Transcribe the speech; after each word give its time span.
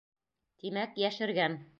Тимәк, 0.63 0.97
йәшергән! 1.03 1.59